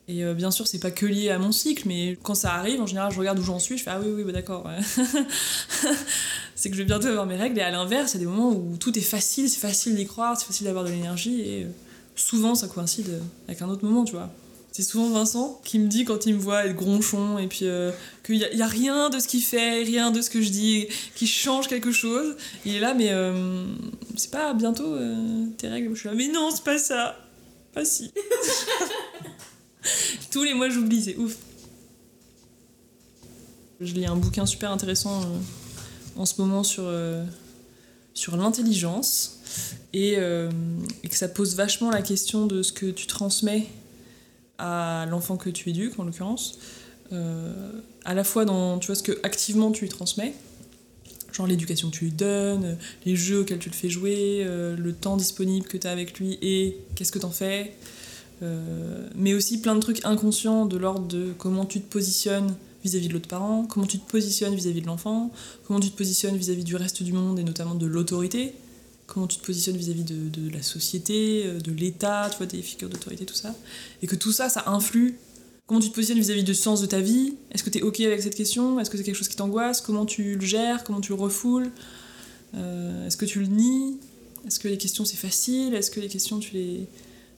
[0.08, 2.82] Et euh, bien sûr, c'est pas que lié à mon cycle, mais quand ça arrive,
[2.82, 4.70] en général, je regarde où j'en suis, je fais Ah oui, oui, bah d'accord.
[6.56, 7.60] c'est que je vais bientôt avoir mes règles.
[7.60, 10.08] Et à l'inverse, il y a des moments où tout est facile, c'est facile d'y
[10.08, 11.42] croire, c'est facile d'avoir de l'énergie.
[11.42, 11.68] Et euh,
[12.16, 14.30] souvent, ça coïncide avec un autre moment, tu vois.
[14.74, 17.92] C'est souvent Vincent qui me dit quand il me voit être gronchon et puis euh,
[18.26, 21.28] qu'il n'y a, rien de ce qu'il fait, rien de ce que je dis qui
[21.28, 22.36] change quelque chose.
[22.66, 23.68] Il est là, mais euh,
[24.18, 27.16] c'est pas bientôt euh, tes règles Je suis là, mais non, c'est pas ça.
[27.72, 28.12] Pas si.
[30.32, 31.36] Tous les mois, j'oublie, c'est ouf.
[33.80, 35.22] Je lis un bouquin super intéressant
[36.16, 36.92] en ce moment sur,
[38.16, 39.40] sur l'intelligence
[39.94, 43.68] et, et que ça pose vachement la question de ce que tu transmets
[44.58, 46.60] à l'enfant que tu éduques, en l'occurrence,
[47.12, 47.72] euh,
[48.06, 50.34] à la fois dans tu vois, ce que activement tu lui transmets,
[51.32, 54.94] genre l'éducation que tu lui donnes, les jeux auxquels tu le fais jouer, euh, le
[54.94, 57.74] temps disponible que tu as avec lui et qu'est-ce que tu en fais,
[58.42, 63.08] euh, mais aussi plein de trucs inconscients de l'ordre de comment tu te positionnes vis-à-vis
[63.08, 65.32] de l'autre parent, comment tu te positionnes vis-à-vis de l'enfant,
[65.66, 68.54] comment tu te positionnes vis à -vis du reste du monde et notamment de l'autorité,
[69.14, 72.90] comment tu te positionnes vis-à-vis de, la société, euh, de l'État, tu vois, des figures
[72.90, 73.54] d'autorité, tout ça.
[74.02, 75.18] Et que tout ça, ça influe.
[75.68, 77.36] Comment tu te positionnes vis-à-vis du sens de ta vie?
[77.52, 78.80] Est-ce que tu es OK avec cette question?
[78.80, 79.82] Est-ce que c'est quelque chose qui t'angoisse?
[79.82, 80.84] Comment tu le gères?
[80.84, 81.72] Comment tu le refoules?
[82.56, 83.98] Euh, Est-ce que tu le nies?
[84.48, 85.74] Est-ce que les questions c'est facile?
[85.74, 86.88] Est-ce que les questions tu les,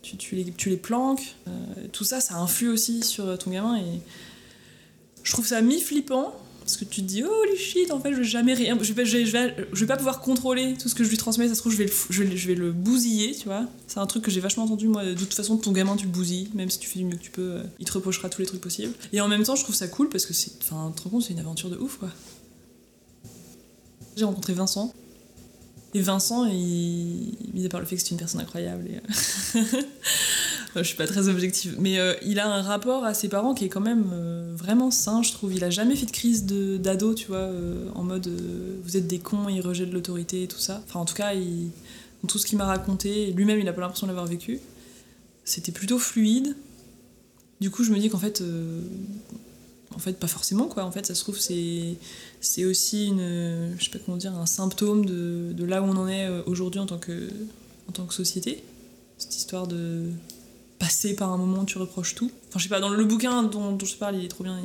[0.01, 1.35] tu, les, tu les planques?
[1.47, 1.51] Euh,
[1.91, 4.01] Tout ça, ça influe aussi sur ton gamin et
[5.23, 6.33] je trouve ça mi-flippant
[6.65, 8.75] Parce que tu te dis, oh les shit, en fait, je vais jamais rien.
[8.81, 11.47] Je vais, je, vais, je, vais, pas pouvoir contrôler tout ce que je lui transmets.
[11.47, 13.67] Ça se trouve, je vais le, je vais, le bousiller, tu vois.
[13.85, 15.05] C'est un truc que j'ai vachement entendu, moi.
[15.05, 17.21] De toute façon, ton gamin, tu le bousilles, même si tu fais du mieux que
[17.21, 18.93] tu peux, euh, il te reprochera tous les trucs possibles.
[19.13, 20.53] Et en même temps, je trouve ça cool parce que c'est.
[20.59, 22.09] Enfin, te rends compte, c'est une aventure de ouf, quoi.
[24.15, 24.91] J'ai rencontré Vincent.
[25.95, 28.99] Et Vincent, il, mis à part le fait que c'est une personne incroyable, et,
[30.75, 33.63] je suis pas très objective, mais euh, il a un rapport à ses parents qui
[33.63, 35.53] est quand même euh, vraiment sain, je trouve.
[35.53, 38.27] Il a jamais fait de crise d'ado, tu vois, euh, en mode
[38.83, 40.83] vous êtes des cons, il rejette l'autorité et tout ça.
[40.85, 41.31] Enfin, en tout cas,
[42.27, 44.59] tout ce qu'il m'a raconté, lui-même, il a pas l'impression de l'avoir vécu.
[45.45, 46.57] C'était plutôt fluide.
[47.61, 48.43] Du coup, je me dis qu'en fait,
[49.95, 50.83] en fait, pas forcément, quoi.
[50.83, 51.95] En fait, ça se trouve, c'est,
[52.41, 55.95] c'est aussi une, je sais pas comment dire, un symptôme de, de là où on
[55.97, 57.29] en est aujourd'hui en tant que,
[57.89, 58.63] en tant que société.
[59.17, 60.09] Cette histoire de
[60.79, 62.31] passer par un moment où tu reproches tout.
[62.49, 64.59] Enfin, je sais pas, dans le bouquin dont, je parle, il est trop bien.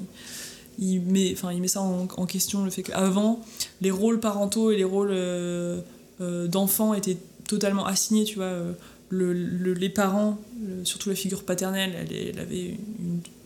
[0.78, 3.40] Il, met, enfin, il met ça en, question, le fait qu'avant,
[3.80, 5.80] les rôles parentaux et les rôles euh,
[6.20, 8.44] euh, d'enfants étaient totalement assignés, tu vois.
[8.44, 8.72] Euh,
[9.10, 9.32] le,
[9.74, 10.38] les parents,
[10.84, 12.78] surtout la figure paternelle, elle, avait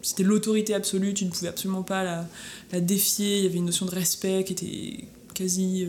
[0.02, 3.86] c'était l'autorité absolue, tu ne pouvais absolument pas la, défier, il y avait une notion
[3.86, 5.88] de respect qui était quasi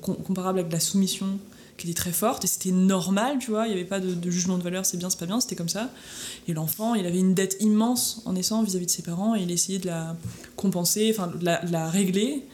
[0.00, 1.38] comparable avec la soumission
[1.76, 4.58] qui était très forte et c'était normal, tu vois, il n'y avait pas de, jugement
[4.58, 5.90] de valeur, c'est bien, c'est pas bien, c'était comme ça.
[6.46, 9.50] Et l'enfant, il avait une dette immense en naissant vis-à-vis de ses parents et il
[9.50, 10.16] essayait de la
[10.56, 12.44] compenser, enfin de la, régler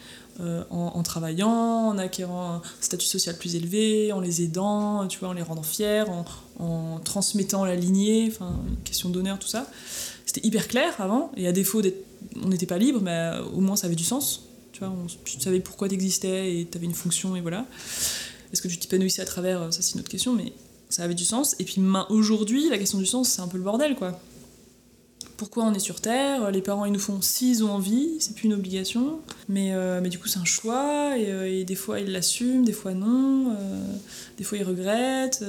[0.40, 5.28] euh, en, travaillant, en acquérant un statut social plus élevé, en les aidant, tu vois,
[5.28, 6.04] en les rendant fiers,
[6.58, 8.32] en, transmettant la lignée,
[8.84, 9.66] question d'honneur, tout ça.
[10.26, 12.04] C'était hyper clair avant, et à défaut d'être,
[12.42, 14.44] on n'était pas libre, mais au moins ça avait du sens.
[14.72, 17.66] Tu vois, tu savais pourquoi tu existais et tu avais une fonction, et voilà.
[18.52, 20.52] Est-ce que tu t'épanouissais à travers euh, Ça, c'est une autre question, mais
[20.88, 21.54] ça avait du sens.
[21.58, 24.20] Et puis aujourd'hui, la question du sens, c'est un peu le bordel, quoi.
[25.40, 28.44] Pourquoi on est sur Terre Les parents, ils nous font s'ils ont envie, c'est plus
[28.44, 29.20] une obligation.
[29.48, 32.92] Mais, euh, du coup, c'est un choix, euh, et, des fois, ils l'assument, des fois,
[32.92, 33.56] non.
[34.36, 35.42] des fois, ils regrettent.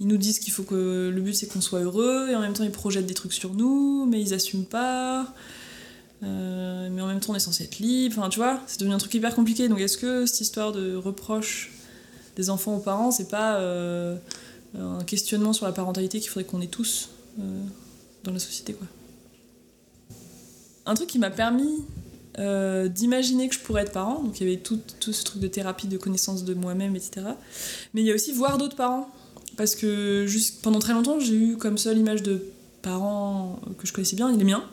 [0.00, 2.54] ils nous disent qu'il faut que le but, c'est qu'on soit heureux, et en même
[2.54, 5.34] temps, ils projettent des trucs sur nous, mais ils assument pas.
[6.22, 8.16] mais en même temps, on est censé être libre.
[8.18, 9.68] Enfin, tu vois, c'est devenu un truc hyper compliqué.
[9.68, 11.72] Donc, est-ce que cette histoire de reproche
[12.36, 13.58] des enfants aux parents, c'est pas
[14.76, 17.08] euh, un questionnement sur la parentalité qu'il faudrait qu'on ait tous
[17.40, 17.62] euh,
[18.24, 18.72] dans la société.
[18.72, 18.86] Quoi.
[20.86, 21.84] Un truc qui m'a permis
[22.38, 25.40] euh, d'imaginer que je pourrais être parent, donc il y avait tout, tout, ce truc
[25.40, 27.26] de thérapie, de connaissance de moi-même, etc.
[27.94, 29.10] Mais il y a aussi voir d'autres parents.
[29.56, 32.44] Parce que juste, pendant très longtemps, j'ai eu comme seule image de
[32.80, 34.64] parents que je connaissais bien, les miens.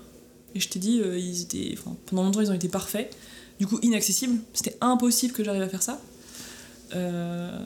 [0.54, 3.12] Et je t'ai dit, ils étaient, pendant longtemps, ils ont été parfaits.
[3.60, 4.40] Du coup, inaccessibles.
[4.54, 6.00] C'était impossible que j'arrive à faire ça.
[6.94, 7.58] Euh,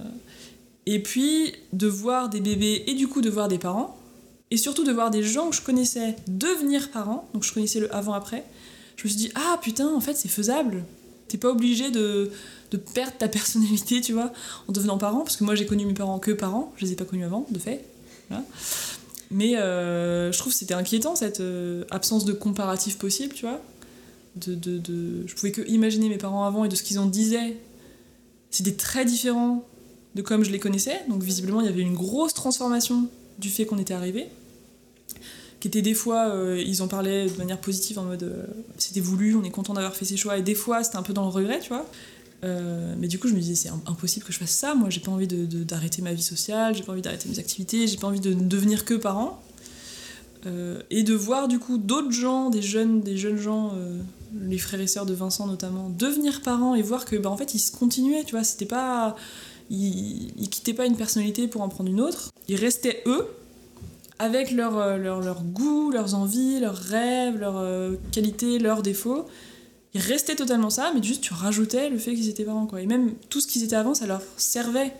[0.85, 3.98] et puis de voir des bébés et du coup de voir des parents,
[4.51, 7.93] et surtout de voir des gens que je connaissais devenir parents, donc je connaissais le
[7.93, 8.43] avant-après,
[8.95, 10.83] je me suis dit, ah putain, en fait c'est faisable.
[11.27, 12.31] T'es pas obligé de,
[12.71, 14.31] de, perdre ta personnalité, tu vois,
[14.67, 16.95] en devenant parent, parce que moi j'ai connu mes parents que parents, je les ai
[16.95, 17.85] pas connus avant, de fait.
[19.31, 23.61] Mais euh, je trouve que c'était inquiétant cette euh, absence de comparatif possible, tu vois.
[24.35, 27.07] De, de, de, je pouvais que imaginer mes parents avant et de ce qu'ils en
[27.07, 27.57] disaient
[28.51, 29.63] c'était très différent
[30.15, 31.01] de comme je les connaissais.
[31.07, 33.07] Donc visiblement, il y avait une grosse transformation
[33.37, 34.27] du fait qu'on était arrivé.
[35.59, 38.45] Qui était des fois, euh, ils en parlaient de manière positive en mode euh,
[38.77, 40.37] c'était voulu, on est content d'avoir fait ces choix.
[40.37, 41.85] Et des fois, c'était un peu dans le regret, tu vois.
[42.45, 44.73] Euh, mais du coup, je me disais, c'est impossible que je fasse ça.
[44.73, 47.97] Moi, j'ai pas envie d'arrêter ma vie sociale, j'ai pas envie d'arrêter mes activités, j'ai
[47.97, 49.41] pas envie de devenir que parent.
[50.89, 53.73] et de voir du coup d'autres gens, des jeunes, des jeunes gens
[54.41, 57.53] les frères et sœurs de Vincent notamment, devenir parents et voir que bah, en fait
[57.55, 59.15] ils se continuaient, tu vois, c'était pas
[59.69, 63.27] ils, ils, quittaient pas une personnalité pour en prendre une autre, ils restaient eux
[64.19, 69.25] avec euh, leur, leur goût, leurs envies, leurs rêves, leurs euh, qualités, leurs défauts.
[69.93, 72.81] Ils restaient totalement ça, mais juste tu rajoutais le fait qu'ils étaient parents quoi.
[72.81, 74.93] Et même tout ce qu'ils étaient avant, ça leur servait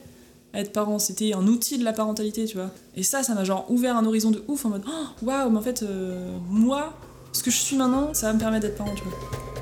[0.54, 2.72] à être parents, c'était un outil de la parentalité, tu vois.
[2.96, 5.60] Et ça, ça m'a genre ouvert un horizon de ouf en mode oh, waouh, mais
[5.60, 6.98] en fait, euh, moi,
[7.34, 9.59] ce que je suis maintenant, ça va me permettre d'être parent, tu vois.